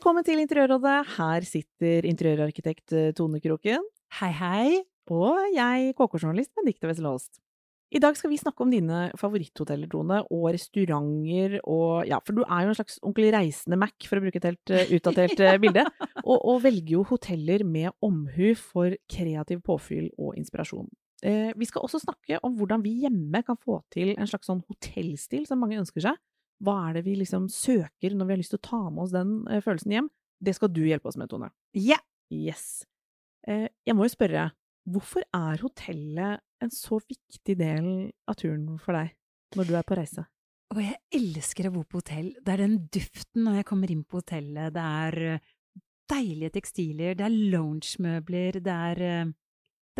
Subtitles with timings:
[0.00, 1.10] Velkommen til Interiørrådet.
[1.18, 3.82] Her sitter interiørarkitekt eh, Tone Kroken.
[4.16, 4.78] Hei, hei.
[5.12, 7.36] Og jeg, KK-journalist Benedicte Wessel Holst.
[7.92, 12.40] I dag skal vi snakke om dine favoritthoteller, Tone, og restauranter og Ja, for du
[12.46, 15.58] er jo en slags onkel reisende Mac, for å bruke et helt uh, utdatert uh,
[15.66, 15.84] bilde,
[16.22, 20.88] og, og, velger jo hoteller med omhu for kreativ påfyll og inspirasjon.
[21.20, 25.44] Vi skal også snakke om hvordan vi hjemme kan få til en slags sånn hotellstil
[25.44, 26.16] som mange ønsker seg.
[26.60, 29.14] Hva er det vi liksom søker når vi har lyst til å ta med oss
[29.14, 30.10] den følelsen hjem?
[30.40, 31.50] Det skal du hjelpe oss med, Tone.
[31.76, 31.96] Ja!
[31.96, 32.06] Yeah.
[32.30, 32.84] Yes.
[33.42, 34.44] jeg må jo spørre,
[34.88, 37.88] Hvorfor er hotellet en så viktig del
[38.28, 39.12] av turen for deg
[39.58, 40.24] når du er på reise?
[40.70, 42.30] Og jeg elsker å bo på hotell.
[42.38, 44.72] Det er den duften når jeg kommer inn på hotellet.
[44.74, 45.48] Det er eh,
[46.10, 49.32] deilige tekstiler, det er loungemøbler, det er eh,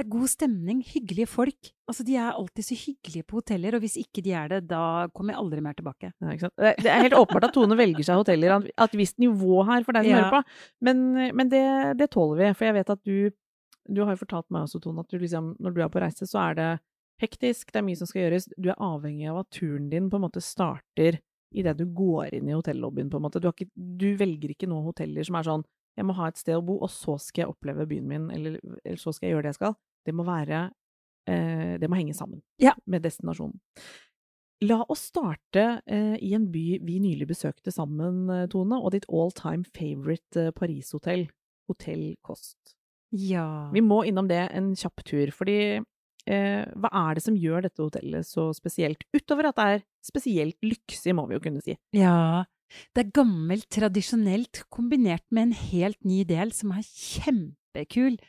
[0.00, 1.70] det er god stemning, hyggelige folk.
[1.90, 4.82] Altså, de er alltid så hyggelige på hoteller, og hvis ikke de er det, da
[5.12, 6.12] kommer jeg aldri mer tilbake.
[6.24, 9.84] Ja, det er helt åpenbart at Tone velger seg hoteller av et visst nivå her
[9.84, 10.22] for deg som ja.
[10.22, 11.02] hører på, men,
[11.36, 11.64] men det,
[12.00, 12.52] det, tåler vi.
[12.56, 13.30] For jeg vet at du
[13.90, 16.28] du har jo fortalt meg også, Tone, at du liksom, når du er på reise,
[16.28, 16.68] så er det
[17.20, 18.46] hektisk, det er mye som skal gjøres.
[18.56, 21.18] Du er avhengig av at turen din på en måte starter
[21.50, 23.42] idet du går inn i hotellobbyen, på en måte.
[23.42, 25.66] Du, ikke, du, velger ikke noen hoteller som er sånn
[25.98, 28.60] jeg må ha et sted å bo, og så skal jeg oppleve byen min, eller,
[28.84, 29.74] eller så skal jeg gjøre det jeg skal.
[30.06, 30.68] Det må være
[31.28, 32.74] eh, Det må henge sammen ja.
[32.86, 33.60] med destinasjonen.
[34.68, 39.08] La oss starte eh, i en by vi nylig besøkte sammen, eh, Tone, og ditt
[39.08, 41.24] all time favorite eh, Paris-hotell,
[41.70, 42.74] Hotell Kost.
[43.16, 43.70] Ja.
[43.72, 47.80] Vi må innom det en kjapp tur, fordi eh, hva er det som gjør dette
[47.80, 49.06] hotellet så spesielt?
[49.16, 51.78] Utover at det er spesielt lyksig, må vi jo kunne si.
[51.96, 52.44] Ja,
[52.94, 58.20] det er gammelt, tradisjonelt, kombinert med en helt ny del som er kjempekul.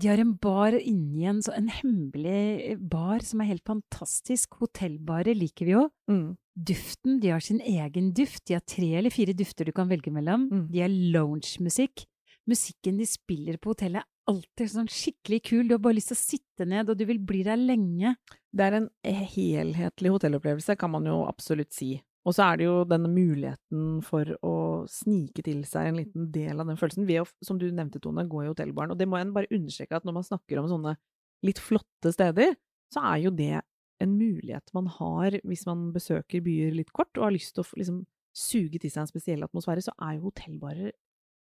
[0.00, 4.56] De har en bar inni en, en hemmelig bar som er helt fantastisk.
[4.62, 5.84] Hotellbarer liker vi jo.
[6.10, 6.32] Mm.
[6.54, 8.42] Duften, de har sin egen duft.
[8.48, 10.48] De har tre eller fire dufter du kan velge mellom.
[10.50, 10.64] Mm.
[10.72, 12.06] De har loungemusikk.
[12.50, 15.62] Musikken de spiller på hotellet er alltid sånn skikkelig kul.
[15.68, 18.16] Du har bare lyst til å sitte ned, og du vil bli der lenge.
[18.54, 21.94] Det er en helhetlig hotellopplevelse, kan man jo absolutt si.
[22.24, 24.54] Og så er det jo denne muligheten for å
[24.88, 28.24] snike til seg en liten del av den følelsen ved å, som du nevnte, Tone,
[28.28, 28.94] gå i hotellbaren.
[28.94, 30.96] Og det må jeg bare understreke at når man snakker om sånne
[31.44, 32.56] litt flotte steder,
[32.94, 33.60] så er jo det
[34.02, 37.78] en mulighet man har hvis man besøker byer litt kort og har lyst til å
[37.78, 38.00] liksom
[38.34, 40.94] suge til seg en spesiell atmosfære, så er jo hotellbarer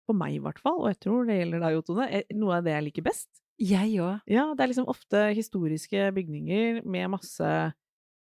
[0.03, 2.75] for meg i hvert fall, og jeg tror det gjelder deg, Tone, noe av det
[2.75, 3.29] jeg liker best.
[3.61, 4.19] Jeg òg.
[4.27, 7.49] Ja, det er liksom ofte historiske bygninger med masse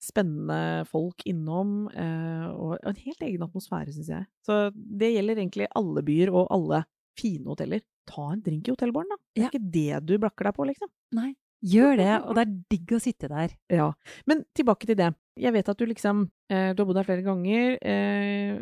[0.04, 4.28] spennende folk innom, eh, og en helt egen atmosfære, syns jeg.
[4.46, 6.84] Så det gjelder egentlig alle byer og alle
[7.18, 7.84] fine hoteller.
[8.08, 9.18] Ta en drink i hotellbaren, da.
[9.32, 9.52] Det er ja.
[9.52, 10.92] ikke det du blakker deg på, liksom.
[11.16, 11.32] Nei.
[11.64, 13.54] Gjør det, og det er digg å sitte der.
[13.72, 13.86] Ja.
[14.28, 15.14] Men tilbake til det.
[15.40, 16.20] Jeg vet at du liksom
[16.52, 17.78] eh, Du har bodd her flere ganger.
[17.80, 18.58] Eh,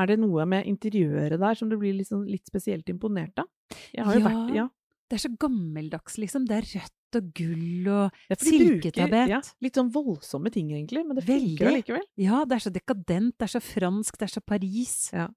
[0.00, 3.50] er det noe med interiøret der som du blir liksom litt spesielt imponert av?
[3.92, 4.66] Jeg har jo ja, vært Ja.
[5.06, 6.48] Det er så gammeldags, liksom.
[6.48, 9.32] Det er rødt og gull og ja, silketapet.
[9.32, 12.06] Ja, litt sånn voldsomme ting, egentlig, men det funker allikevel.
[12.20, 14.96] Ja, det er så dekadent, det er så fransk, det er så Paris.
[15.14, 15.28] Ja.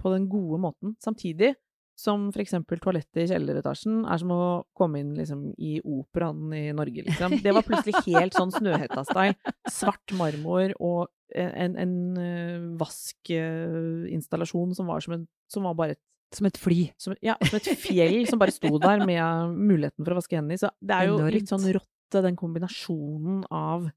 [0.00, 0.94] På den gode måten.
[1.04, 1.54] Samtidig
[2.00, 4.42] som for eksempel toalettet i kjelleretasjen er som å
[4.76, 7.36] komme inn liksom, i operaen i Norge, liksom.
[7.44, 9.36] Det var plutselig helt sånn Snøhetta-style.
[9.70, 16.02] Svart marmor og en, en uh, vaskinstallasjon som var som, en, som var bare et
[16.36, 16.80] som et fly.
[17.00, 20.58] Som, ja, som et fjell som bare sto der med muligheten for å vaske hendene
[20.58, 20.62] i.
[20.62, 21.36] Så det er jo Enormt.
[21.36, 23.90] litt sånn rått, den kombinasjonen av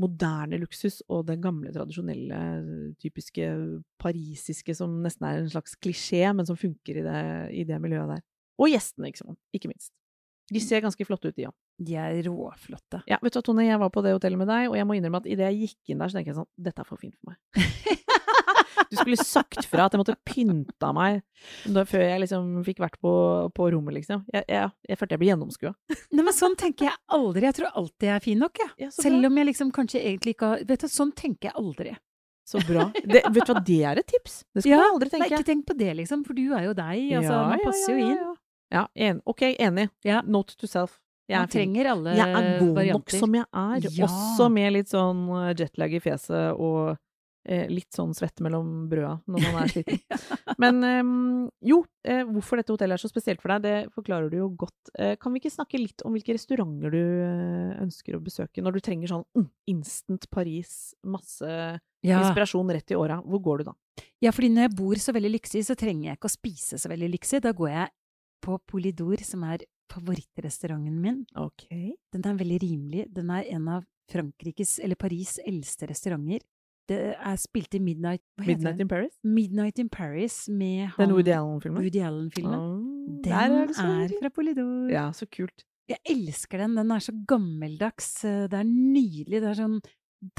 [0.00, 2.38] moderne luksus og det gamle, tradisjonelle,
[3.02, 3.50] typiske
[4.02, 7.20] parisiske som nesten er en slags klisjé, men som funker i det,
[7.54, 8.24] i det miljøet der.
[8.58, 9.92] Og gjestene, ikke, ikke minst.
[10.52, 11.54] De ser ganske flotte ut, de òg.
[11.84, 13.00] De er råflotte.
[13.10, 14.98] Ja, vet du hva, Tone, jeg var på det hotellet med deg, og jeg må
[14.98, 17.16] innrømme at idet jeg gikk inn der, så tenker jeg sånn Dette er for fint
[17.18, 17.38] for meg.
[18.90, 21.22] Du skulle sagt fra at jeg måtte pynta meg
[21.90, 23.12] før jeg liksom fikk vært på,
[23.56, 24.24] på rommet, liksom.
[24.32, 25.74] Jeg, jeg, jeg følte jeg ble gjennomskua.
[26.14, 27.44] Nei, men sånn tenker jeg aldri.
[27.48, 28.72] Jeg tror alltid jeg er fin nok, jeg.
[28.86, 31.94] Ja, Selv om jeg liksom kanskje egentlig ikke har Vet du, sånn tenker jeg aldri.
[32.44, 32.90] Så bra.
[33.04, 34.42] Det, vet du hva, det er et tips!
[34.52, 36.74] Det skal Ja, man aldri Nei, ikke tenk på det, liksom, for du er jo
[36.76, 37.06] deg.
[37.20, 38.34] Altså, Ja, man passer ja, jo inn.
[38.74, 39.88] Ja, en, ok, enig.
[40.04, 40.20] Ja.
[40.26, 40.98] Note to self.
[41.24, 44.90] Jeg Man er trenger alle Jeg er god nok som jeg er, også med litt
[44.92, 46.98] sånn eh, jetlag i fjeset og
[47.44, 50.00] litt sånn svette mellom brøda når man er sliten.
[50.62, 54.38] Men ehm, jo, eh, hvorfor dette hotellet er så spesielt for deg, det forklarer du
[54.38, 54.92] jo godt.
[54.96, 58.78] Eh, kan vi ikke snakke litt om hvilke restauranter du eh, ønsker å besøke når
[58.78, 62.20] du trenger sånn mm, instant Paris, masse ja.
[62.20, 63.20] inspirasjon rett i åra?
[63.24, 63.76] Hvor går du da?
[64.24, 66.90] ja, fordi når jeg bor så veldig lyksig, så trenger jeg ikke å spise så
[66.90, 67.42] veldig lyksig.
[67.44, 67.92] Da går jeg
[68.44, 71.20] på Polidor, som er favorittrestauranten min.
[71.38, 71.66] Ok.
[72.12, 73.04] Den er veldig rimelig.
[73.14, 76.44] Den er en av Frankrikes, eller Paris' eldste restauranter.
[76.88, 79.14] Det er spilt i Midnight Midnight in Paris?
[79.24, 81.80] Midnight in Paris med han Den Woody Allen-filmen?
[81.80, 82.58] Woody Allen-filmen.
[82.58, 84.18] Oh, Den er, hyggelig.
[84.20, 84.90] fra Polydor.
[84.92, 85.64] Ja, så kult.
[85.88, 86.76] Jeg elsker den.
[86.76, 88.10] Den er så gammeldags.
[88.24, 89.40] Det er nydelig.
[89.40, 89.78] Det er sånn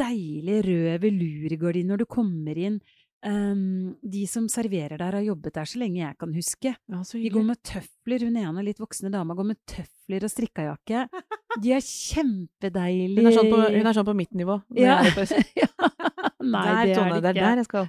[0.01, 2.79] deilig rød velurgardin når du kommer inn.
[3.25, 6.75] Ehm, de som serverer der, har jobbet der så lenge jeg kan huske.
[6.75, 8.25] Ja, De går med tøfler.
[8.27, 11.05] Hun ene litt voksne dama går med tøfler og strikkajakke.
[11.63, 13.21] De er kjempedeilige.
[13.23, 14.59] Hun er sånn på, hun er sånn på mitt nivå.
[14.75, 14.99] Ja.
[15.01, 15.15] er.
[16.45, 17.45] Nei, der, det Tone, er det ikke.
[17.45, 17.87] der jeg skal.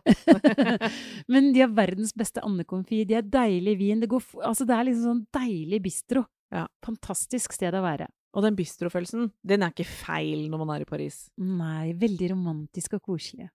[1.34, 3.02] Men de har verdens beste andekomfy.
[3.04, 4.00] De har deilig vin.
[4.00, 6.24] Det, går, altså det er liksom sånn deilig bistro.
[6.54, 6.64] Ja.
[6.86, 8.06] Fantastisk sted å være.
[8.36, 11.26] Og den bistrofølelsen, den er ikke feil når man er i Paris.
[11.40, 13.50] Nei, veldig romantisk og koselig.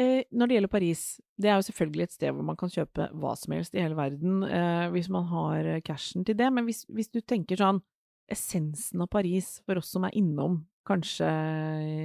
[0.00, 1.00] Eh, når det gjelder Paris,
[1.36, 3.98] det er jo selvfølgelig et sted hvor man kan kjøpe hva som helst i hele
[3.98, 6.48] verden, eh, hvis man har eh, cashen til det.
[6.56, 7.82] Men hvis, hvis du tenker sånn
[8.30, 11.26] essensen av Paris for oss som er innom, kanskje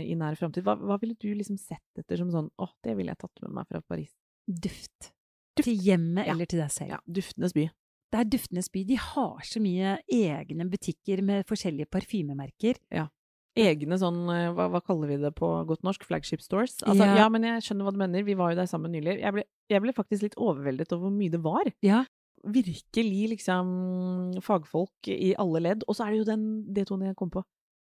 [0.04, 3.14] i nær framtid, hva, hva ville du liksom sett etter som sånn åh, det ville
[3.14, 4.12] jeg tatt med meg fra Paris?
[4.46, 5.12] Duft.
[5.56, 5.70] Duft.
[5.70, 6.34] Til hjemmet Ja.
[6.34, 6.92] eller til deg selv.
[6.98, 7.70] Ja, duftenes by.
[8.12, 8.84] Det er Duftenes by.
[8.88, 12.78] De har så mye egne butikker med forskjellige parfymemerker.
[13.56, 16.82] Egne sånn, eh, hva, hva kaller vi det på godt norsk, flagship stores?
[16.84, 17.22] Altså, ja.
[17.22, 17.30] Ja.
[17.32, 19.16] men jeg skjønner hva du mener, vi var jo der sammen nylig.
[19.22, 21.72] Jeg ble, jeg ble faktisk litt overveldet over hvor mye det var.
[21.86, 22.04] Ja.
[22.46, 23.70] virkelig liksom
[24.46, 25.86] fagfolk i alle ledd.
[25.88, 26.44] Og så er det jo den,
[26.76, 27.42] det Tone jeg kom på,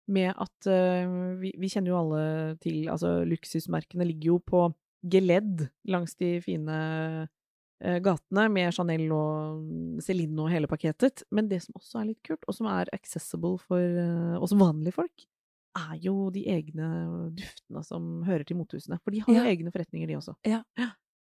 [0.09, 2.23] med at uh, vi, vi kjenner jo alle
[2.63, 4.63] til Altså, luksusmerkene ligger jo på
[5.03, 6.79] geledd langs de fine
[7.27, 11.27] uh, gatene med Chanel og Celine og hele pakketet.
[11.35, 14.97] Men det som også er litt kult, og som er accessible for uh, oss vanlige
[15.03, 15.27] folk,
[15.77, 16.91] er jo de egne
[17.37, 18.99] duftene som hører til mothusene.
[19.05, 19.51] For de har jo Ja.
[19.53, 20.35] egne forretninger, de også.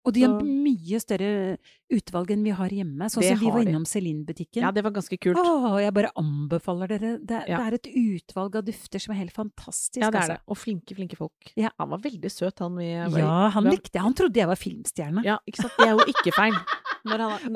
[0.07, 1.59] Og de har Så- mye større
[1.91, 3.09] utvalg enn vi har hjemme.
[3.11, 4.63] Sånn som vi var innom Celine-butikken.
[4.63, 5.35] Ja, det var ganske kult.
[5.37, 7.19] Åh, jeg bare anbefaler dere.
[7.19, 7.59] Det, Ja.
[7.59, 7.89] det er et
[8.23, 9.99] utvalg av dufter som er helt fantastisk.
[10.01, 10.29] Ja, det er altså.
[10.29, 10.41] det.
[10.47, 11.33] Og flinke, flinke folk.
[11.57, 11.71] Ja.
[11.81, 14.03] Han var veldig søt, han vi var Ja, han likte jeg.
[14.03, 15.25] Han trodde jeg var filmstjerne.
[15.25, 15.73] Ja, ikke sant.
[15.77, 16.53] Det er jo ikke feil.
[17.07, 17.55] Når han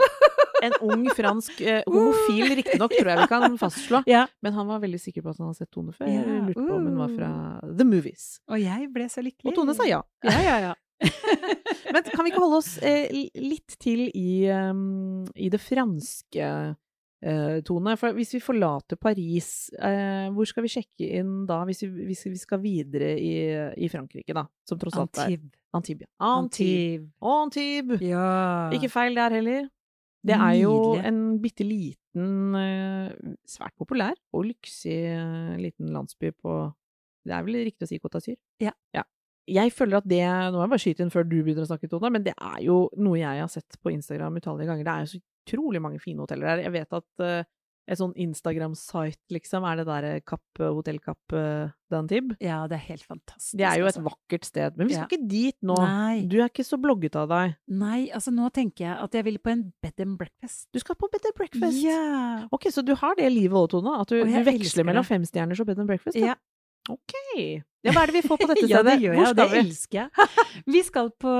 [0.67, 4.03] en ung fransk eh, Homofil, riktignok, tror jeg vi kan fastslå.
[4.11, 4.27] Ja.
[4.43, 6.09] Men han var veldig sikker på at han hadde sett Tone før.
[6.11, 7.31] Jeg lurte på om hun var fra
[7.79, 8.29] The Movies.
[8.51, 9.53] Og jeg ble så lykkelig.
[9.53, 10.01] Og Tone sa ja.
[10.27, 10.77] Ja, ja, ja.
[11.95, 13.09] Men kan vi ikke holde oss eh,
[13.41, 16.51] litt til i, um, i det franske,
[17.25, 17.95] eh, Tone?
[18.01, 22.27] For hvis vi forlater Paris, eh, hvor skal vi sjekke inn da, hvis vi, hvis
[22.29, 23.33] vi skal videre i,
[23.81, 24.45] i Frankrike, da?
[24.69, 25.57] Som tross alt er Antibes.
[25.73, 26.09] Antibes.
[26.19, 26.31] Antibes.
[26.31, 27.11] Antibes.
[27.23, 28.01] Antibes.
[28.03, 28.71] Ja.
[28.75, 29.69] Ikke feil der heller.
[30.27, 31.05] Det er jo Nydelig.
[31.09, 36.59] en bitte liten, eh, svært populær og lyksig eh, liten landsby på
[37.25, 38.37] Det er vel riktig å si Côte d'Azur?
[38.61, 38.73] Ja.
[39.51, 41.89] Jeg føler at det Nå må jeg bare skyte inn før du begynner å snakke,
[41.91, 44.85] Tone, men det er jo noe jeg har sett på Instagram utallige ganger.
[44.85, 46.63] Det er jo så utrolig mange fine hoteller der.
[46.69, 47.49] Jeg vet at eh,
[47.89, 51.73] et sånn Instagram-site, liksom, er det der Kapp, Hotell Kapp Dantib.
[51.91, 52.37] d'Antibes.
[52.41, 53.57] ja, det er helt fantastisk.
[53.59, 54.03] Det er jo et altså.
[54.07, 54.77] vakkert sted.
[54.77, 55.17] Men vi skal Ja.
[55.17, 55.75] ikke dit nå.
[55.77, 56.27] Nei.
[56.31, 57.57] Du er ikke så blogget av deg.
[57.69, 60.69] Nei, altså nå tenker jeg at jeg vil på en bed and breakfast.
[60.73, 61.83] Du skal på bed and breakfast.
[61.83, 62.47] Ja.
[62.53, 63.97] Ok, så du har det livet òg, Tone?
[64.01, 66.17] At du, du veksler mellom femstjerners og bed and breakfast?
[66.17, 66.35] ja.
[66.89, 67.13] Ok.
[67.85, 68.71] Ja, hva er det vi får på dette stedet?
[68.71, 69.59] Ja, det gjør jeg, og det vi?
[69.61, 70.65] elsker jeg.
[70.67, 71.35] Vi skal på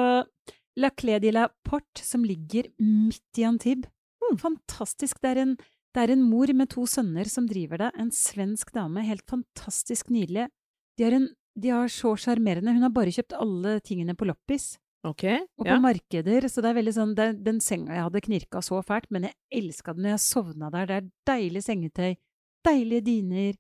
[0.77, 3.91] La Clé de la Porte, som ligger midt i Antibes.
[4.21, 4.37] Mm.
[4.39, 5.19] Fantastisk.
[5.23, 5.57] Det er, en,
[5.95, 7.91] det er en mor med to sønner som driver det.
[7.99, 9.03] En svensk dame.
[9.07, 10.47] Helt fantastisk nydelig.
[10.99, 11.27] De har, en,
[11.59, 14.75] de har så sjarmerende Hun har bare kjøpt alle tingene på loppis.
[15.07, 15.25] Ok,
[15.57, 15.75] Og ja.
[15.75, 19.09] på markeder, så det er veldig sånn det, Den senga jeg hadde knirka så fælt,
[19.09, 20.91] men jeg elska den når jeg sovna der.
[20.91, 22.11] Det er deilig sengetøy,
[22.69, 23.55] deilige dyner,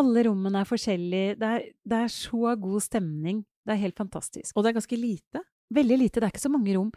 [0.00, 3.44] alle rommene er forskjellige, det er, det er så god stemning.
[3.64, 4.56] Det er helt fantastisk.
[4.56, 5.42] Og det er ganske lite.
[5.74, 6.90] Veldig lite, det er ikke så mange rom.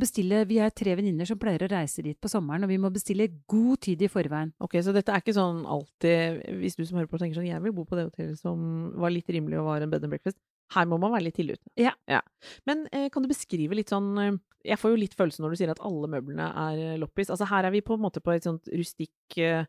[0.00, 2.88] Bestille, Vi er tre venninner som pleier å reise dit på sommeren, og vi må
[2.92, 4.52] bestille god tid i forveien.
[4.64, 7.62] Ok, Så dette er ikke sånn alltid Hvis du som hører på tenker sånn Jeg
[7.62, 10.38] vil bo på det hotellet som var litt rimelig og var en bed and breakfast.
[10.72, 11.70] Her må man være litt tidlig ute.
[11.80, 12.20] Ja.
[12.68, 14.36] Men eh, kan du beskrive litt sånn eh,
[14.68, 17.30] Jeg får jo litt følelse når du sier at alle møblene er eh, loppis.
[17.32, 19.64] Altså her er vi på en måte på et sånt rustikk eh,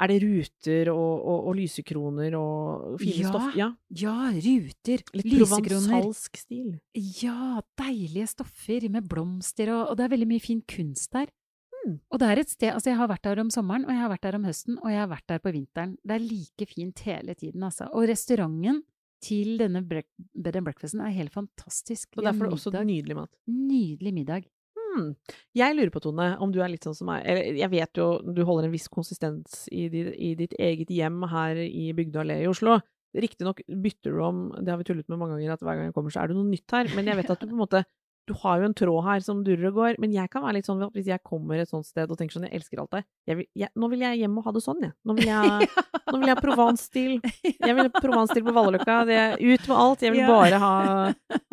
[0.00, 3.28] Er det ruter og, og, og lysekroner og fine Ja.
[3.32, 3.56] stoff?
[3.58, 3.68] Ja.
[3.90, 5.64] Ja, ruter, Litt lysekroner.
[5.68, 6.68] provansalsk stil.
[6.94, 11.26] Ja, deilige stoffer med blomster, og, og det er veldig mye fin kunst der.
[11.84, 11.96] Mm.
[12.12, 14.10] Og det er et sted Altså, jeg har vært der om sommeren, og jeg har
[14.12, 15.96] vært der om høsten, og jeg har vært der på vinteren.
[16.06, 17.88] Det er like fint hele tiden, altså.
[17.92, 18.82] Og restauranten
[19.20, 20.04] til denne bed
[20.56, 22.08] and breakfasten er helt fantastisk.
[22.16, 22.86] Og derfor også middag.
[22.86, 23.30] nydelig mat.
[23.50, 24.44] Nydelig middag.
[24.98, 25.14] Hmm.
[25.56, 27.22] Jeg lurer på, Tone, om du er litt sånn som meg.
[27.28, 31.22] Eller jeg vet jo du holder en viss konsistens i, di, i ditt eget hjem
[31.30, 32.80] her i Bygdø allé i Oslo.
[33.16, 35.96] Riktignok bytter du om, det har vi tullet med mange ganger, at hver gang jeg
[35.96, 36.90] kommer så er det noe nytt her.
[36.96, 37.84] Men jeg vet at du på en måte
[38.28, 39.96] Du har jo en tråd her som durrer og går.
[40.04, 42.44] Men jeg kan være litt sånn hvis jeg kommer et sånt sted og tenker sånn
[42.48, 43.02] Jeg elsker alt det.
[43.30, 44.92] Jeg vil, jeg, nå vil jeg hjem og ha det sånn, jeg.
[45.08, 45.68] Nå vil jeg,
[46.12, 47.14] nå vil jeg ha Provence-stil.
[47.48, 48.98] Jeg vil ha Provence-stil på Vallerløkka.
[49.08, 50.02] Det- Ut med alt.
[50.04, 50.72] Jeg vil bare ha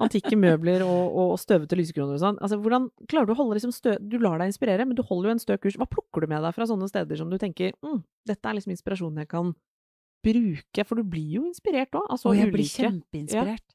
[0.04, 2.40] antikke møbler og, og støvete lysekroner og sånn.
[2.44, 3.96] Altså, hvordan klarer du å holde liksom stø...
[4.02, 5.78] Du lar deg inspirere, men du holder jo en stø kurs.
[5.80, 8.76] Hva plukker du med deg fra sånne steder som du tenker mm, dette er liksom
[8.76, 9.54] inspirasjonen jeg kan
[10.26, 10.86] bruke?
[10.88, 13.12] For du blir jo inspirert òg, Altså, og jeg blir kjempeinspirert.
[13.12, 13.75] kjempeinspirert.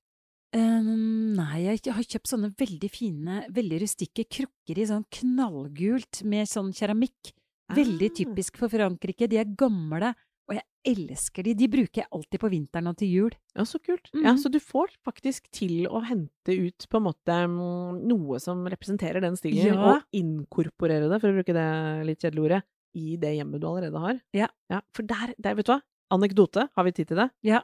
[0.52, 6.48] Um, nei, jeg har kjøpt sånne veldig fine, veldig rustikke krukker i sånn knallgult med
[6.50, 7.32] sånn keramikk.
[7.70, 8.14] Veldig Ah.
[8.18, 9.28] typisk for Frankrike.
[9.30, 10.12] De er gamle,
[10.48, 10.64] og jeg
[10.96, 11.54] elsker de.
[11.54, 13.30] De bruker jeg alltid på vinteren og til jul.
[13.54, 14.10] Ja, så kult.
[14.12, 14.38] Ja, Mhm.
[14.42, 19.20] så du får faktisk til å hente ut på en måte mm, noe som representerer
[19.20, 19.94] den stilen, Ja.
[19.94, 22.62] og inkorporere det, for å bruke det litt kjedelige ordet,
[22.96, 24.20] i det hjemmet du allerede har.
[24.34, 24.48] Ja.
[24.92, 25.82] for der, der, vet du hva?
[26.10, 27.30] Anekdote, har vi tid til det?
[27.44, 27.60] Ja.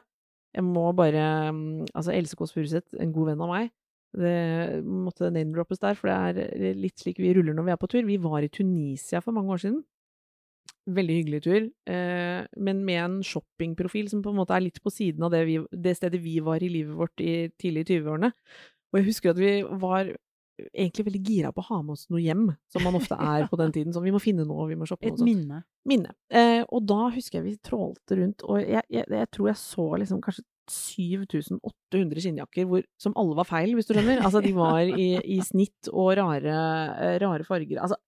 [0.57, 3.69] Jeg må bare mm, Altså, Else Kåss Furuseth, en god venn av meg,
[4.17, 7.89] det måtte name-droppes der, for det er litt slik vi ruller når vi er på
[7.91, 8.05] tur.
[8.07, 9.81] Vi var i Tunisia for mange år siden.
[10.87, 14.91] Veldig hyggelig tur, eh, men med en shoppingprofil som på en måte er litt på
[14.93, 18.31] siden av det, vi, det stedet vi var i livet vårt i tidlig 20-årene.
[18.87, 19.51] Og jeg husker at vi
[19.83, 20.13] var
[20.71, 23.59] egentlig veldig gira på å ha med oss noe hjem, som man ofte er på
[23.61, 23.95] den tiden.
[23.95, 25.17] Sånn, vi må finne noe, vi må shoppe noe.
[25.19, 25.63] Et minne.
[25.87, 26.13] Minne.
[26.33, 29.89] Eh, og da husker jeg vi trålte rundt, og jeg, jeg, jeg tror jeg så
[30.03, 34.23] liksom kanskje 7800 skinnjakker hvor, som alle var feil, hvis du skjønner.
[34.23, 36.57] Altså, de var i, i snitt og rare,
[36.97, 37.79] eh, rare farger.
[37.83, 37.99] Altså,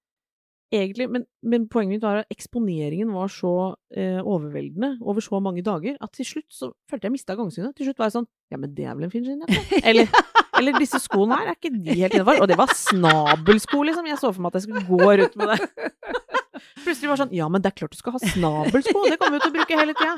[0.74, 3.53] egentlig, men, men poenget mitt var at eksponeringen var så
[3.96, 7.75] eh, overveldende over så mange dager at til slutt så følte jeg mista gangsynet.
[7.77, 9.82] Til slutt var jeg sånn Ja, men det er vel en fin skinnjakke?
[9.89, 10.12] Eller,
[10.60, 12.42] eller disse skoene her, er ikke de helt innafor?
[12.44, 14.10] Og det var snabelsko, liksom.
[14.12, 15.94] Jeg så for meg at jeg skulle gå rundt med det.
[16.84, 19.04] Plutselig var det sånn Ja, men det er klart du skal ha snabelsko!
[19.08, 20.16] Det kommer vi til å bruke hele tida!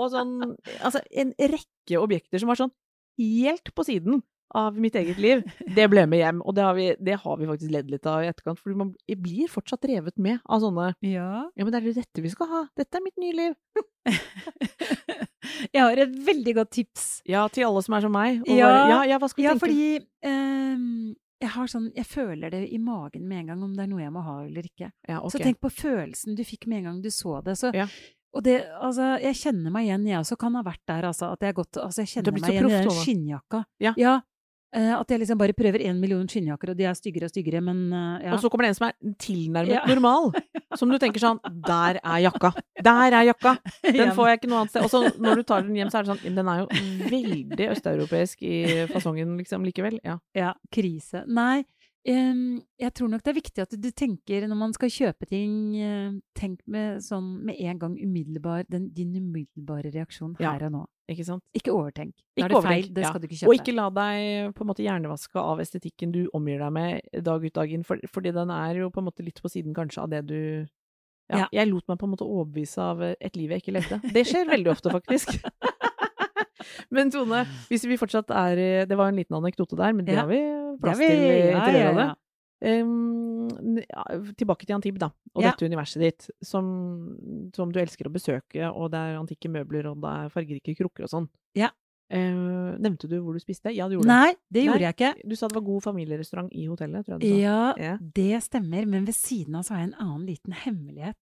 [0.00, 0.32] Og sånn
[0.80, 2.72] Altså, en rekke objekter som var sånn
[3.20, 4.22] helt på siden
[4.54, 5.40] av mitt eget liv,
[5.74, 6.40] det ble med hjem.
[6.46, 8.92] Og det har vi, det har vi faktisk ledd litt av i etterkant, for man
[9.18, 11.48] blir fortsatt revet med av sånne Ja.
[11.50, 12.62] Ja, men det er det dette vi skal ha!
[12.78, 13.56] Dette er mitt nye liv!
[15.72, 17.04] jeg har et veldig godt tips.
[17.28, 18.40] Ja, til alle som er som meg.
[18.46, 19.66] Og Ja, ja, ja, hva skal vi Ja, tenke?
[19.66, 23.84] fordi um, jeg har sånn Jeg føler det i magen med en gang om det
[23.84, 24.90] er noe jeg må ha eller ikke.
[25.08, 25.30] ja, okay.
[25.34, 27.56] Så tenk på følelsen du fikk med en gang du så det.
[27.60, 27.88] Så, Ja.
[28.34, 31.28] Og det, altså, jeg kjenner meg igjen, jeg også kan ha vært der, altså.
[31.36, 33.60] At jeg, gått, altså, jeg kjenner meg igjen i den skinnjakka.
[33.78, 33.92] Ja.
[33.94, 34.20] eh,
[34.74, 37.84] at jeg liksom bare prøver én million skinnjakker, og de er styggere og styggere, men
[37.92, 38.32] eh, ja.
[38.34, 39.84] Og så kommer det en som er tilnærmet Ja.
[39.92, 40.32] normal.
[40.78, 42.50] Som du tenker sånn Der er jakka!
[42.82, 43.56] Der er jakka!
[43.98, 44.86] Den får jeg ikke noe annet sted.
[44.86, 46.66] Og så når du tar den hjem, så er det sånn Den er jo
[47.12, 48.56] veldig østeuropeisk i
[48.90, 50.00] fasongen, liksom, likevel.
[50.02, 50.18] Ja.
[50.34, 51.22] Ja, krise.
[51.30, 51.62] Nei,
[52.04, 56.10] jeg tror nok det er viktig at du tenker når man skal kjøpe ting, eh,
[56.36, 60.82] tenk med sånn med en gang umiddelbar, den, din umiddelbare reaksjon her og nå.
[61.10, 61.44] Ikke sant?
[61.56, 62.14] Ikke overtenk.
[62.32, 63.10] Da er det feil, det ja.
[63.10, 63.50] skal du ikke kjøpe.
[63.50, 67.44] Og ikke la deg på en måte hjernevaske av estetikken du omgir deg med dag
[67.44, 70.04] ut dag inn, for, fordi den er jo på en måte litt på siden kanskje
[70.04, 70.40] av det du
[71.28, 71.46] ja, Ja.
[71.56, 74.00] Jeg lot meg på en måte overbevise av et liv jeg ikke levde.
[74.16, 75.38] Det skjer veldig ofte, faktisk.
[76.94, 80.28] Men Tone, hvis vi fortsatt er Det var en liten anekdote der, men det har
[80.28, 80.38] vi
[80.80, 82.14] plass til i ja.
[82.64, 83.48] Um,
[84.38, 85.50] tilbake til Antib, da, og Ja.
[85.52, 90.00] dette universet ditt, som, som du elsker å besøke, og det er antikke møbler, og
[90.00, 91.28] det er fargerike krukker og sånn.
[91.54, 91.68] Ja.
[92.12, 93.72] Uh, nevnte du hvor du spiste?
[93.74, 94.66] Ja, du gjorde Nei, det Nei.
[94.68, 95.28] gjorde jeg ikke.
[95.28, 97.40] Du sa det var god familierestaurant i hotellet, tror jeg du sa.
[97.42, 97.96] Ja, Ja.
[98.00, 101.16] det stemmer, men ved siden av så har jeg en annen liten hemmelighet.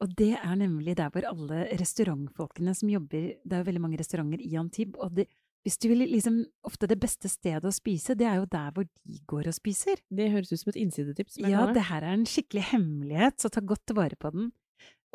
[0.00, 3.98] Og det er nemlig der hvor alle restaurantfolkene som jobber Det er jo veldig mange
[3.98, 5.26] restauranter i Antibes, og det,
[5.66, 8.84] hvis du vil liksom Ofte det beste stedet å spise, det er jo der hvor
[8.84, 9.96] de går og spiser.
[10.10, 11.38] Det høres ut som et innsidetips.
[11.40, 14.52] men Ja, det her er en skikkelig hemmelighet, så ta godt vare på den.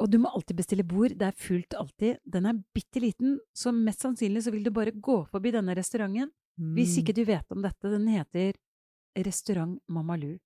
[0.02, 2.18] Og du må alltid bestille bord, det er fullt alltid.
[2.26, 6.32] Den er bitte liten, så mest sannsynlig så vil du bare gå forbi denne restauranten.
[6.60, 7.04] Hvis Mm.
[7.04, 8.54] ikke du vet om dette, den heter
[9.18, 10.38] Restaurant Mamalou.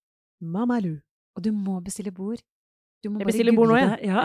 [0.42, 1.00] Mamalou.
[1.36, 2.42] Og du må bestille bord.
[3.04, 3.90] Du må Jeg bestiller bord nå, igjen.
[3.90, 4.08] jeg.
[4.08, 4.24] Ja.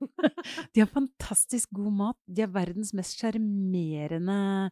[0.74, 2.16] De har fantastisk god mat.
[2.26, 4.70] De er verdens mest sjarmerende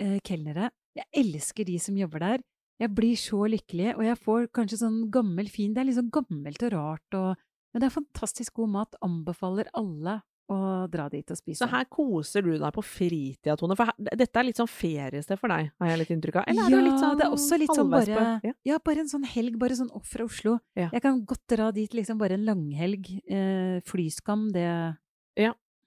[0.00, 0.70] eh, kelnere.
[0.96, 2.42] Jeg elsker de som jobber der.
[2.82, 6.62] Jeg blir så lykkelig, og jeg får kanskje sånn gammel, fin Det er sånn gammelt
[6.66, 7.40] og rart, og,
[7.72, 8.96] men det er fantastisk god mat.
[9.04, 10.18] Anbefaler alle
[10.50, 10.56] å
[10.90, 11.62] dra dit og spise.
[11.62, 13.76] Så her koser du deg på fritida, Tone.
[13.78, 16.48] For her, dette er litt sånn feriested for deg, har jeg litt inntrykk av.
[16.50, 18.54] Eller er det litt sånn det er også litt sånn bare ja.
[18.68, 20.58] Ja, bare en sånn helg, bare sånn off fra Oslo.
[20.78, 20.90] Ja.
[20.92, 23.08] Jeg kan godt dra dit liksom bare en langhelg.
[23.24, 24.66] Eh, flyskam, det,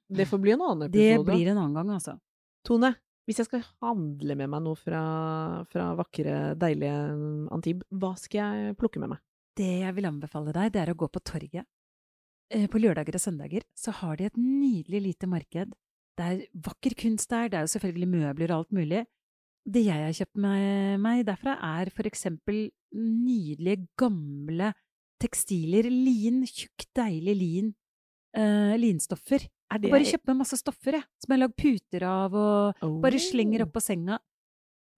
[0.08, 1.26] Det får bli en annen episode.
[1.26, 2.18] det blir en annen gang, altså.
[2.66, 5.02] Tone, hvis jeg skal handle med meg noe fra,
[5.72, 6.98] fra vakre, deilige
[7.56, 9.24] Antibes, hva skal jeg plukke med meg?
[9.58, 11.66] Det jeg vil anbefale deg, det er å gå på torget.
[12.54, 15.74] Eh, På lørdager og søndager så har de et nydelig lite marked.
[16.16, 19.06] Det er vakker kunst der, det er jo selvfølgelig møbler og alt mulig.
[19.66, 24.70] Det jeg har kjøpt meg, meg derfra, er for eksempel nydelige, gamle
[25.24, 25.90] tekstiler.
[25.90, 27.74] Lin, tjukk, deilig lin.
[28.38, 29.48] uh, linstoffer.
[29.82, 33.20] Det Bare kjøpt meg masse stoffer, jeg, som jeg har lagd puter av, og bare
[33.20, 33.68] slenger Oh.
[33.68, 34.20] opp på senga.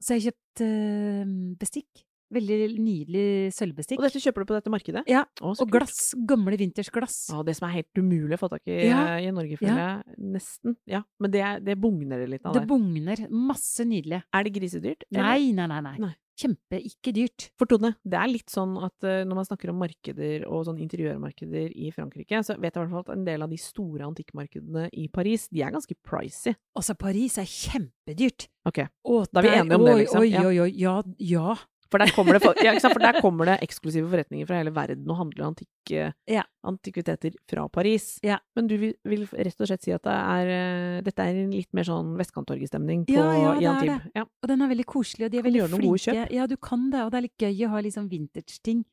[0.04, 2.04] Så jeg har kjøpt eh, bestikk.
[2.34, 4.00] Veldig nydelig sølvbestikk.
[4.02, 5.04] Og dette kjøper du på dette markedet?
[5.08, 6.12] Ja, Å, og glass.
[6.28, 7.18] Gamle vintersglass.
[7.32, 9.80] Å, det som er helt umulig å få tak i Ja, eh, i Norge, føler
[9.80, 10.20] jeg.
[10.36, 10.76] Nesten.
[10.90, 11.04] Ja.
[11.24, 12.72] Men det, det bugner det litt av Det der.
[12.72, 13.28] bugner.
[13.32, 14.24] Masse nydelig.
[14.34, 15.04] Er det grisedyrt?
[15.12, 15.82] Nei, nei, nei.
[15.82, 15.98] nei.
[16.08, 16.16] Nei.
[16.38, 17.48] Kjempe ikke dyrt.
[17.58, 20.78] For Tone, det er litt sånn at eh, når man snakker om markeder og sånn
[20.84, 24.06] interiørmarkeder i Frankrike, så vet jeg i hvert fall at en del av de store
[24.06, 26.54] antikkmarkedene i Paris, de er ganske pricy.
[26.78, 28.46] Altså, Paris er kjempedyrt.
[28.70, 30.22] Ok, Da er vi enige om det, liksom.
[30.22, 30.44] Oi, Ja.
[30.46, 30.70] oi, oi.
[30.78, 31.56] Ja, ja.
[31.92, 35.08] For der kommer det, for, ja, for der kommer det eksklusive forretninger fra hele verden
[35.10, 36.44] og handler antikk, eh, Ja.
[36.68, 38.20] antikviteter fra Paris.
[38.24, 38.40] Ja.
[38.56, 41.52] Men du vil, vil rett og slett si at det er, eh, dette er en
[41.52, 44.12] litt mer sånn vestkanttorgestemning på Ja, ja, i Antibes?
[44.16, 44.24] Ja.
[44.24, 46.28] Og den er veldig koselig, og de er veldig flinke.
[46.32, 48.84] Ja, du kan det, og det er litt gøy å ha sånn vintage-ting.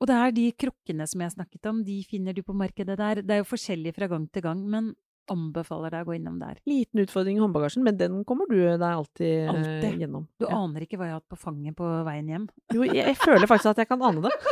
[0.00, 3.22] Og det er de krukkene som jeg snakket om, de finner du på markedet der.
[3.22, 4.94] Det er jo forskjellig fra gang til gang, men
[5.32, 6.58] anbefaler deg å gå innom der.
[6.68, 9.98] Liten utfordring i håndbagasjen, men den kommer du deg alltid, eh, Alltid.
[10.02, 10.26] gjennom.
[10.38, 10.56] Du Ja.
[10.56, 12.48] aner ikke hva jeg har hatt på fanget på veien hjem.
[12.74, 14.32] Jo, jeg, jeg føler faktisk at jeg kan ane det.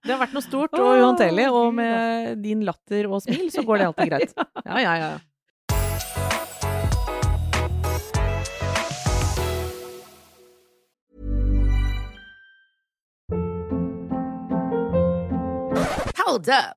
[0.00, 3.78] Det har vært noe stort og uhåndterlig, og med din latter og smil så går
[3.78, 4.32] det alltid greit.
[4.66, 5.10] Ja, ja, ja.
[16.26, 16.76] Hold up.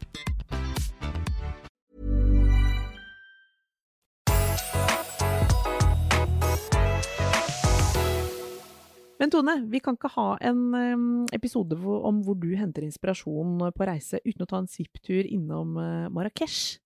[9.21, 10.61] Men Tone, vi kan ikke ha en
[11.35, 16.07] episode om hvor du henter inspirasjon på reise uten å ta en svipptur innom eh,
[16.09, 16.79] Marrakech.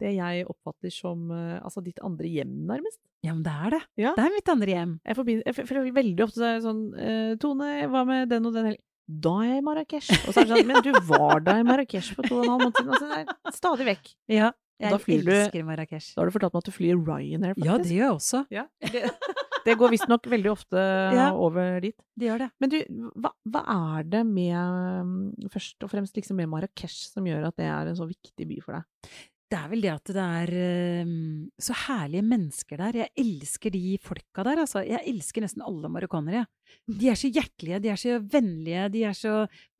[0.00, 3.00] Det jeg oppfatter som eh, altså ditt andre hjem, nærmest.
[3.26, 3.80] Ja, men det er det.
[4.00, 4.14] Ja.
[4.16, 4.94] Det er mitt andre hjem.
[5.02, 8.86] Jeg, forbinder, jeg føler veldig ofte sånn eh, Tone, hva med den og den helgen?
[9.10, 10.08] Da er jeg i Marrakech.
[10.14, 12.52] Og så er det sånn Men du var da i Marrakech for to og en
[12.54, 12.94] halv måned siden.
[12.94, 14.12] Altså, stadig vekk.
[14.30, 16.12] Ja, jeg elsker Marrakech.
[16.14, 17.66] Da har du fortalt meg at du flyr Ryanair, faktisk.
[17.66, 18.44] Ja, det gjør jeg også.
[18.54, 19.08] Ja, det,
[19.70, 20.84] det går visstnok veldig ofte
[21.20, 21.30] Ja.
[21.34, 21.96] over dit.
[22.18, 22.50] Det gjør det.
[22.60, 22.78] Men du,
[23.22, 23.64] hva, hva
[23.98, 27.90] er det med mm, Først og fremst liksom med Marrakech som gjør at det er
[27.94, 29.10] en så viktig by for deg?
[29.50, 31.14] Det er vel det at det er ehm,
[31.58, 32.98] så herlige mennesker der.
[33.00, 34.84] Jeg elsker de folka der, altså.
[34.86, 36.44] Jeg elsker nesten alle marokkanere.
[36.86, 39.32] De er så hjertelige, de er så vennlige, de er så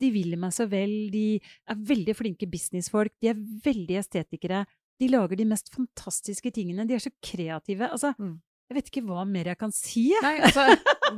[0.02, 1.22] De vil meg så vel, de
[1.70, 4.64] er veldig flinke businessfolk, de er veldig estetikere.
[4.98, 7.92] De lager de mest fantastiske tingene, de er så kreative.
[7.94, 8.40] Altså, Mm.
[8.70, 10.22] Jeg vet ikke hva mer jeg kan si, jeg.
[10.22, 10.64] Nei, altså,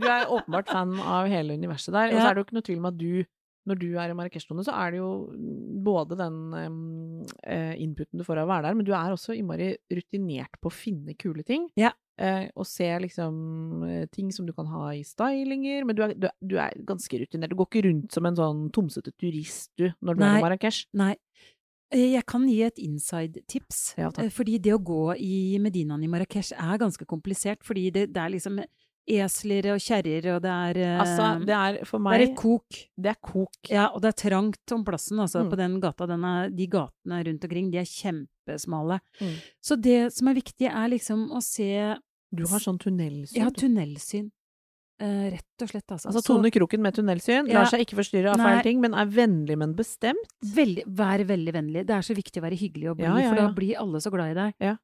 [0.01, 2.69] du er åpenbart fan av hele universet der, og så er det jo ikke noe
[2.71, 3.11] tvil om at du
[3.69, 5.09] når du er i Marrakech-tone, så er det jo
[5.87, 6.38] både den
[7.47, 10.71] eh, inputen du får av å være der, men du er også innmari rutinert på
[10.71, 11.69] å finne kule ting.
[11.79, 11.93] Ja.
[12.21, 13.37] Uh, og se liksom
[13.87, 16.75] eh, ting som du kan ha i stylinger, men du er, du, er- du er
[16.87, 17.55] ganske rutinert.
[17.55, 20.35] Du går ikke rundt som en sånn tomsete turist, du, når du er Nei.
[20.43, 20.83] i Marrakech.
[20.99, 21.15] Nei.
[21.93, 23.95] Eh, Jeg kan gi et inside-tips.
[23.99, 24.11] Ja.
[24.19, 27.63] Eh, fordi det å gå i Medinaen i Marrakech er ganske komplisert.
[27.65, 28.63] Fordi det, det er liksom
[29.13, 32.77] esler og kjerrer, og det er eh, Altså, det er for det er et kok.
[33.03, 33.57] Det er kok.
[33.69, 35.51] Ja, og det er trangt om plassen, altså, Mm.
[35.51, 36.07] på den gata.
[36.07, 39.01] Den er, de gatene rundt omkring, de er kjempesmale.
[39.21, 39.35] Mm.
[39.61, 41.97] Så det som er viktig, er liksom å se
[42.33, 43.37] Du har sånn tunnelsyn.
[43.37, 44.31] Ja, tunnelsyn.
[45.03, 46.11] Eh, rett og slett, altså.
[46.12, 47.49] Altså Tone Kroken med tunnelsyn.
[47.51, 47.59] Ja.
[47.62, 50.29] Lar seg ikke forstyrre av feil ting, men er vennlig, men bestemt.
[50.55, 51.83] veldig, vær veldig vennlig.
[51.88, 54.03] Det er så viktig å være hyggelig og blid, Ja, ja, for da blir alle
[54.05, 54.77] så glad i deg.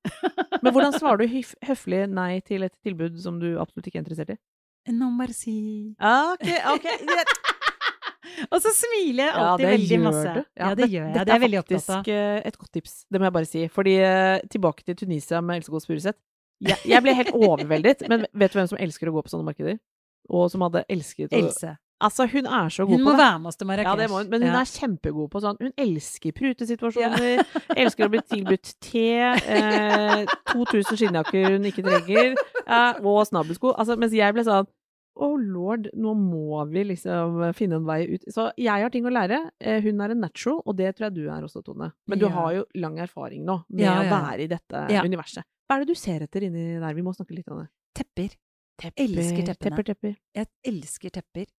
[0.65, 4.07] Men hvordan svarer du høf høflig nei til et tilbud som du absolutt ikke er
[4.07, 4.39] interessert i?
[4.91, 5.95] No merci.
[6.01, 6.89] Ok, ok.
[8.53, 10.33] Og så smiler jeg alltid veldig masse.
[10.35, 10.41] du.
[10.59, 11.15] Ja, det gjør jeg.
[11.15, 11.53] Dette Det er av.
[11.63, 13.63] faktisk eh, et godt tips, det må jeg bare si.
[13.73, 16.19] Fordi eh, tilbake til Tunisia med Else Gås Furuseth.
[16.65, 18.05] Jeg, jeg ble helt overveldet.
[18.11, 19.79] Men vet du hvem som elsker å gå på sånne markeder?
[20.31, 21.77] Og som hadde elsket å Else.
[22.01, 23.89] Altså, hun er så god Hun på må være med oss til Marrakech.
[23.91, 24.29] Ja, det må hun.
[24.31, 24.61] Men hun Ja.
[24.61, 27.45] er kjempegod på sånn Hun elsker prutesituasjoner,
[27.77, 32.37] elsker å bli tilbudt te, eh, 2000 skinnjakker hun ikke trenger,
[32.67, 33.75] eh, og snabelsko.
[33.77, 34.69] Altså, mens jeg ble sånn
[35.21, 38.23] Oh lord, nå må vi liksom finne en vei ut.
[38.31, 39.51] Så jeg har ting å lære.
[39.61, 41.91] Eh, Hun er en natural, og det tror jeg du er også, Tone.
[42.07, 42.31] Men du Ja.
[42.31, 45.03] har jo lang erfaring nå med Ja, å være i dette Ja.
[45.03, 45.43] universet.
[45.69, 46.95] Hva er det du ser etter inni der?
[46.95, 47.69] Vi må snakke litt om det.
[47.97, 48.37] Tepper.
[48.79, 49.75] Tepper, Elsker teppene.
[49.75, 50.15] Tepper, tepper.
[50.39, 51.51] Jeg elsker tepper.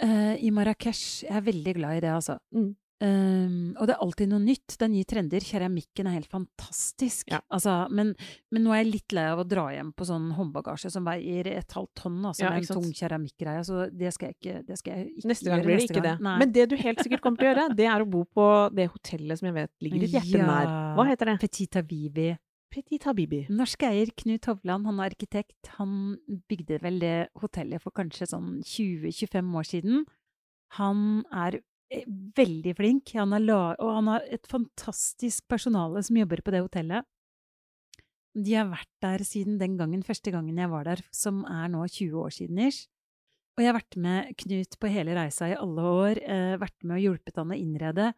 [0.00, 1.24] Uh, I Marrakech.
[1.26, 2.38] Jeg er veldig glad i det, altså.
[2.56, 2.70] Mm.
[3.00, 4.74] Um, og det er alltid noe nytt.
[4.76, 5.44] Det er nye trender.
[5.44, 7.30] Keramikken er helt fantastisk.
[7.32, 7.38] Ja.
[7.48, 8.10] Altså, men,
[8.52, 11.48] men nå er jeg litt lei av å dra hjem på sånn håndbagasje som veier
[11.54, 13.64] et halvt tonn, altså, Ja, med en tung keramikkgreie.
[13.64, 16.10] Så det skal jeg ikke, det skal jeg ikke Neste gang blir det ikke gang.
[16.10, 16.26] det.
[16.28, 16.36] Nei.
[16.44, 18.46] Men det du helt sikkert kommer til å gjøre, det er å bo på
[18.76, 20.70] det hotellet som jeg vet ligger ditt hjerte nær.
[21.00, 21.38] Hva heter det?
[21.46, 22.28] Petita Avivi.
[22.70, 23.44] Petit Habibi.
[23.50, 25.72] Norsk eier Knut Hovland, han er arkitekt.
[25.80, 26.18] Han
[26.50, 30.04] bygde vel det hotellet for kanskje sånn 20-25 år siden.
[30.78, 31.58] Han er
[31.90, 32.06] eh,
[32.38, 37.08] veldig flink, han er og han har et fantastisk personale som jobber på det hotellet.
[38.38, 41.82] De har vært der siden den gangen, første gangen jeg var der, som er nå
[41.88, 42.86] 20 år siden ish.
[43.58, 47.00] Og jeg har vært med Knut på hele reisa i alle år, eh, vært med
[47.00, 48.12] og hjulpet han å innrede.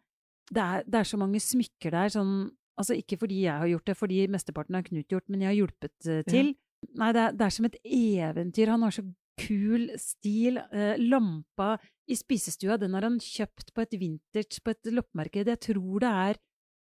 [0.53, 3.89] Det er, det er så mange smykker der, sånn Altså ikke fordi jeg har gjort
[3.89, 6.53] det, fordi mesteparten har Knut gjort, men jeg har hjulpet eh, til.
[6.99, 8.71] Nei, det er, det er som et eventyr.
[8.73, 9.03] Han har så
[9.39, 10.57] kul stil.
[10.73, 11.75] Eh, lampa
[12.09, 15.53] i spisestua, den har han kjøpt på et vintage på et loppemarked.
[15.53, 16.41] Jeg tror det er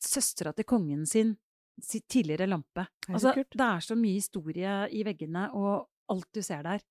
[0.04, 1.36] søstera til kongen sin
[1.82, 2.86] sitt tidligere lampe.
[3.02, 6.84] Det er Altså, det er så mye historie i veggene, og alt du ser der.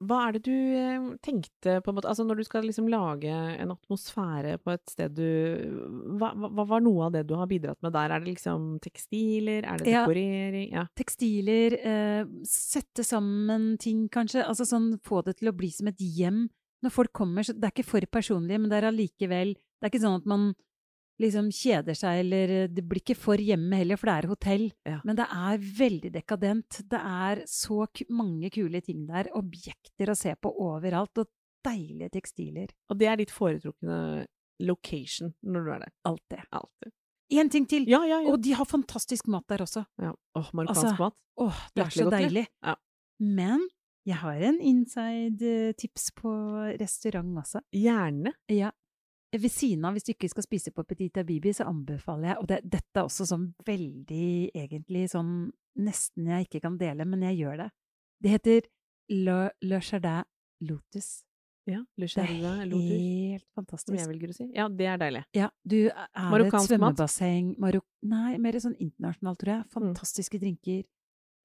[0.00, 3.28] Hva er det du eh, tenkte på en måte Altså når du skal liksom lage
[3.30, 5.26] en atmosfære på et sted du
[6.20, 8.14] hva, hva, var noe av det du har bidratt med der?
[8.14, 9.66] Er det liksom tekstiler?
[9.68, 10.06] Er det Ja.
[10.06, 10.70] dekorering?
[10.72, 10.86] Ja.
[10.96, 14.44] tekstiler, eh, sette sammen ting, kanskje.
[14.46, 16.48] Altså sånn få det til å bli som et hjem.
[16.82, 19.90] Når folk kommer, så det er ikke for personlig, men det er allikevel Det er
[19.92, 20.54] ikke sånn at man
[21.20, 24.64] liksom kjeder seg, eller eh, Det blir ikke for hjemme heller, for det er hotell.
[24.88, 25.00] Ja.
[25.04, 26.80] Men det er veldig dekadent.
[26.90, 29.30] Det er så mange kule ting der.
[29.38, 31.28] Objekter å se på overalt, og
[31.66, 32.70] deilige tekstiler.
[32.88, 34.26] Og det er ditt foretrukne
[34.60, 35.92] location når du er der?
[36.08, 36.46] Alltid.
[36.56, 36.92] Alltid.
[37.30, 37.84] Én ting til!
[37.88, 38.18] Ja, ja.
[38.26, 39.84] Og de har fantastisk mat der også.
[40.02, 40.10] ja.
[40.36, 41.14] Åh, marokkansk Altså, mat.
[41.40, 42.46] Åh, det er så deilig.
[42.64, 42.74] Ja.
[43.20, 43.68] Men
[44.08, 46.32] jeg har en inside-tips på
[46.80, 47.60] restaurant også.
[47.76, 48.32] Gjerne.
[48.50, 48.70] Ja.
[49.32, 52.46] Ved siden av, hvis du ikke skal spise på Petit Bibi, så anbefaler jeg Og
[52.48, 57.38] det, dette er også sånn veldig, egentlig sånn Nesten jeg ikke kan dele, men jeg
[57.44, 57.68] gjør det.
[58.20, 58.62] Det heter
[59.14, 60.24] Le, Le Chardin
[60.66, 61.22] Lotus.
[61.70, 61.84] Ja.
[61.96, 63.98] Le Charlotte Lotus, helt som fantastisk.
[64.00, 64.46] jeg velger å si.
[64.56, 65.22] Ja, det er deilig.
[65.38, 69.64] Ja, du er et svømmebasseng Marok Nei, mer sånn internasjonalt, tror jeg.
[69.76, 70.82] Fantastiske drinker.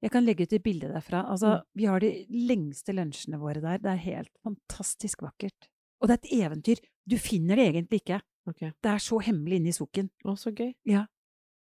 [0.02, 1.22] Jeg kan legge ut et bilde derfra.
[1.30, 1.62] Altså, Mm.
[1.76, 3.78] vi har de lengste lunsjene våre der.
[3.78, 5.68] Det er helt fantastisk vakkert.
[6.02, 6.80] Og det er et eventyr.
[7.06, 8.20] Du finner det egentlig ikke.
[8.46, 8.72] Okay.
[8.82, 10.10] Det er så hemmelig inne i soken.
[10.26, 10.72] Å, så gøy.
[10.88, 11.06] Ja.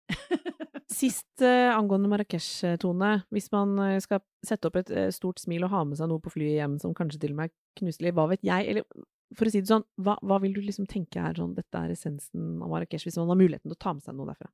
[0.94, 5.74] Sist eh, angående Marrakech-Tone, hvis man eh, skal sette opp et eh, stort smil og
[5.74, 8.28] ha med seg noe på flyet hjem som kanskje til og med er knuselig, hva
[8.30, 8.86] vet jeg, eller
[9.34, 11.94] for å si det sånn, hva, hva vil du liksom tenke er sånn, dette er
[11.96, 14.52] essensen av Marrakech, hvis man har muligheten til å ta med seg noe derfra?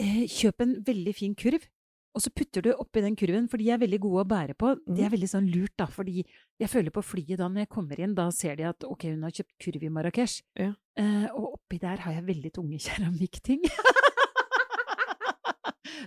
[0.00, 1.68] Eh, kjøp en veldig fin kurv,
[2.16, 4.70] og så putter du oppi den kurven, for de er veldig gode å bære på.
[4.88, 6.22] Det er veldig sånn lurt, da, fordi
[6.62, 9.26] jeg føler på flyet da, når jeg kommer inn, da ser de at ok, hun
[9.28, 10.38] har kjøpt kurv i Marrakech.
[10.56, 10.70] Ja.
[10.96, 13.68] Eh, og oppi der har jeg veldig tunge keramikkting.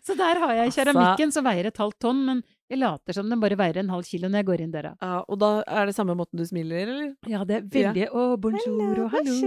[0.05, 3.29] så der har jeg Altså- keramikken som veier et halvt tonn, men jeg later som
[3.31, 4.91] den bare veier en halv kilo når jeg går inn døra.
[5.01, 7.07] Ja, og da er det samme måten du smiler, eller?
[7.29, 9.37] Ja, det er veldig Å, bonjour og hallo.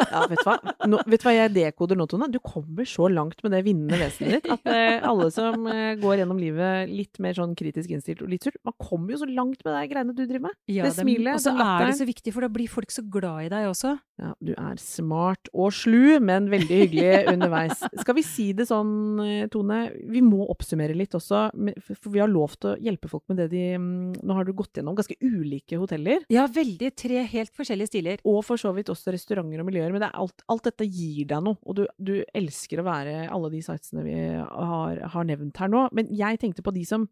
[0.00, 0.56] Ja, vet du hva?
[0.90, 2.28] Nå, vet du hva jeg dekoder nå, Tone?
[2.34, 6.22] Du kommer så langt med det vinnende vesenet ditt at eh, alle som eh, går
[6.22, 9.62] gjennom livet litt mer sånn kritisk innstilt og litt sur, man kommer jo så langt
[9.62, 10.58] med de greiene du driver med.
[10.70, 13.46] Ja, det smilet, Og så er det så viktig, for da blir folk så glad
[13.46, 13.94] i deg også.
[14.22, 17.86] Ja, du er smart og slu, men veldig hyggelig underveis.
[18.02, 21.46] Skal vi si det sånn, eh, Tone, vi må oppsummere litt også,
[21.94, 24.78] for vi har lovt å hjelpe folk med det de mm, Nå har du gått
[24.78, 26.24] gjennom ganske ulike hoteller.
[26.32, 26.90] Ja, veldig.
[26.98, 28.24] Tre helt forskjellige stiler.
[28.28, 29.92] Og for så vidt også restauranter og miljøer.
[29.94, 33.26] Men det er alt, alt dette gir deg noe, og du, du elsker å være
[33.28, 35.88] alle de sitesene vi har, har nevnt her nå.
[35.96, 37.08] Men jeg tenkte på de som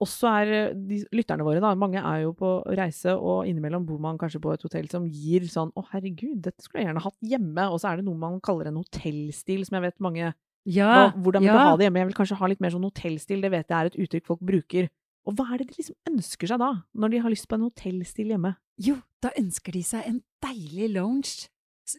[0.00, 1.74] også er de lytterne våre, da.
[1.76, 5.44] Mange er jo på reise, og innimellom bor man kanskje på et hotell som gir
[5.50, 7.66] sånn å herregud, dette skulle jeg gjerne hatt hjemme.
[7.68, 10.32] Og så er det noe man kaller en hotellstil, som jeg vet mange
[10.68, 11.56] Ja, hva, Hvordan vil ja.
[11.56, 12.00] du ha det hjemme?
[12.02, 14.42] Jeg vil kanskje ha litt mer sånn hotellstil, det vet jeg er et uttrykk folk
[14.44, 14.90] bruker.
[15.28, 17.66] Og hva er det de liksom ønsker seg da, når de har lyst på en
[17.68, 18.54] hotellstil hjemme?
[18.80, 21.48] Jo, da ønsker de seg en deilig lounge.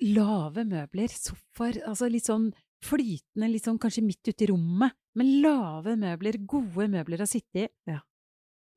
[0.01, 2.51] Lave møbler, sofaer, altså litt sånn
[2.85, 4.95] flytende, litt sånn kanskje midt ute i rommet.
[5.19, 7.67] Men lave møbler, gode møbler å sitte i.
[7.89, 7.99] Ja.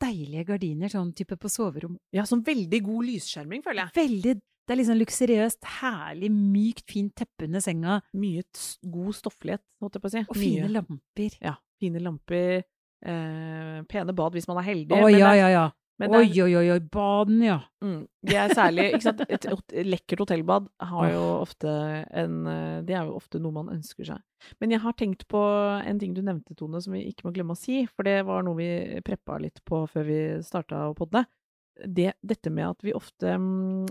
[0.02, 1.94] Deilige gardiner, sånn type på soverom.
[2.12, 3.94] Ja, sånn veldig god lysskjerming, føler jeg.
[4.00, 7.98] Veldig Det er liksom luksuriøst, herlig, mykt, fint teppe under senga.
[8.16, 8.42] Mye
[8.88, 10.22] god stofflighet, holdt jeg på å si.
[10.24, 11.38] Og fine Mye- lamper.
[11.44, 12.62] Ja, fine lamper.
[13.04, 14.96] Eh, pene bad hvis man er heldig.
[14.96, 15.64] Å ja, ja, ja.
[16.00, 17.58] men Oi, oi, oi, oi, baden, ja.
[17.84, 19.20] Mm, det er særlig ikke sant?
[19.28, 21.68] Et, et lekkert hotellbad har jo ofte
[22.16, 24.24] en eh, Det er jo ofte noe man ønsker seg.
[24.64, 25.44] Men jeg har tenkt på
[25.84, 27.84] en ting du nevnte, Tone, som vi ikke må glemme å si.
[27.92, 28.70] For det var noe vi
[29.04, 31.26] preppa litt på før vi starta å podde.
[31.74, 33.86] Det, dette med at vi ofte, mm,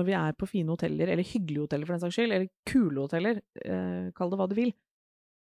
[0.00, 3.04] når vi er på fine hoteller, eller hyggelige hoteller for den saks skyld, eller kule
[3.04, 4.72] hoteller, eh, kall det hva du vil,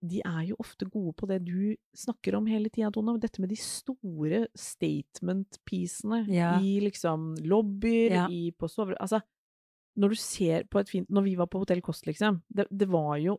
[0.04, 3.14] de er jo ofte gode på det du snakker om hele tida, Tone.
[3.24, 6.60] Dette med de store statement-piecene Ja.
[6.60, 8.28] i liksom lobbyer, Ja.
[8.30, 8.98] i, på sover...
[9.00, 9.22] Altså,
[9.96, 12.88] når du ser på et fint Når vi var på Hotell Kost, liksom, det, det
[12.90, 13.38] var jo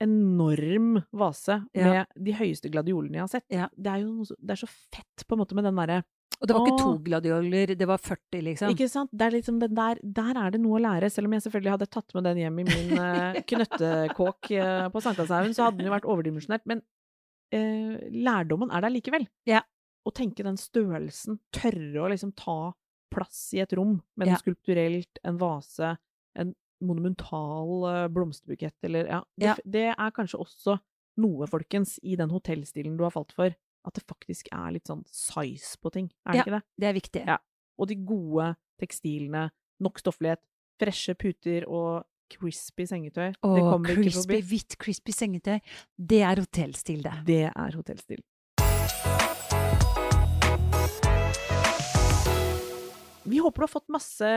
[0.00, 1.90] enorm vase Ja.
[1.92, 3.46] med de høyeste gladiolene jeg har sett.
[3.50, 6.02] Det er jo noe så, det er så fett, på en måte, med den derre
[6.40, 8.70] Og det var ikke to gladioler, det var 40, liksom.
[8.72, 9.10] Ikke sant?
[9.12, 11.10] Det er liksom den der, der er det noe å lære.
[11.12, 15.02] Selv om jeg selvfølgelig hadde tatt med den hjem i min uh, knøttekåk eh, på
[15.04, 16.64] Sankthanshaugen, så hadde den jo vært overdimensjonert.
[16.70, 16.80] Men
[17.52, 19.28] eh, lærdommen er der likevel.
[19.50, 19.60] Ja.
[20.08, 22.72] Å tenke den størrelsen, tørre å liksom ta
[23.12, 24.38] plass i et rom med Ja.
[24.40, 25.96] skulpturelt, en vase,
[26.40, 29.56] en monumental eh, blomsterbukett, eller ja det, Ja.
[29.66, 30.78] det er kanskje også
[31.20, 33.52] noe, folkens, i den hotellstilen du har falt for,
[33.86, 36.10] at det faktisk er litt sånn size på ting.
[36.26, 36.42] Er det Ja.
[36.44, 36.62] ikke det?
[36.78, 37.26] Det er viktig.
[37.26, 37.38] Ja.
[37.80, 40.40] og de gode tekstilene, nok stofflighet,
[40.78, 43.32] freshe puter og crispy sengetøy.
[43.32, 44.42] det Og kommer crispy, ikke crispy, forbi.
[44.50, 45.60] hvitt, crispy sengetøy.
[45.98, 47.12] Det er hotellstil, det.
[47.26, 48.20] Det er hotellstil.
[53.30, 54.28] Vi håper du har fått masse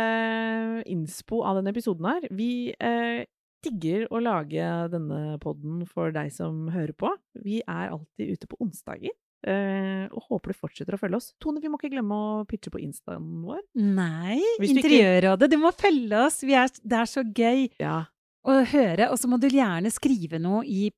[0.92, 2.26] innspo av denne episoden her.
[2.36, 3.24] Vi eh,
[3.66, 7.10] digger å lage denne podden for deg som hører på.
[7.42, 9.16] Vi er alltid ute på onsdager.
[9.46, 11.34] Eh, og håper du fortsetter å følge oss.
[11.42, 13.60] Tone, vi må ikke glemme å pitche på instaen vår.
[13.76, 16.42] Nei, Hvis du ikke- Interiørrådet, du må følge oss!
[16.42, 18.06] Vi er, det er så gøy Ja.
[18.46, 19.10] å høre.
[19.12, 20.92] Og så må du gjerne skrive noe i,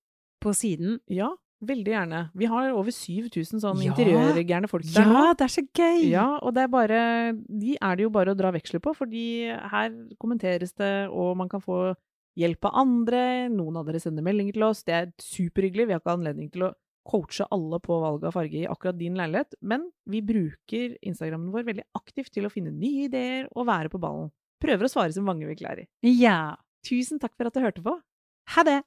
[0.44, 1.00] på siden.
[1.10, 1.32] Ja,
[1.64, 2.30] veldig gjerne.
[2.36, 3.92] Vi har over 7000 sånn Ja.
[3.94, 5.14] interiørgærne folk der nå.
[5.26, 6.10] Ja, det er så gøy!
[6.12, 9.48] Ja, og det er bare De er det jo bare å dra veksler på, fordi
[9.72, 9.90] her
[10.22, 11.96] kommenteres det, og man kan få
[12.38, 13.50] hjelp av andre.
[13.50, 14.84] Noen av dere sender meldinger til oss.
[14.84, 15.88] Det er superhyggelig.
[15.88, 16.74] Vi har ikke anledning til å
[17.06, 21.68] coache alle på valg av farge i akkurat din leilighet, men vi bruker Instagrammen vår
[21.70, 24.32] veldig aktivt til å finne nye ideer og være på ballen.
[24.64, 25.86] Prøver å svare som mange vi klarer.
[26.02, 26.56] Ja.
[26.86, 27.96] Tusen takk for at du hørte på.
[28.56, 28.82] Ha det!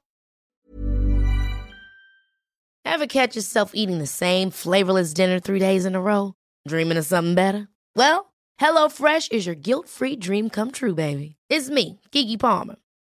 [2.85, 6.33] Ever catch yourself eating the same flavorless dinner three days in a row?
[6.67, 7.67] Dreaming of something better?
[7.95, 11.35] Well, HelloFresh is your guilt-free dream come true, baby.
[11.49, 12.75] It's me, Kiki Palmer.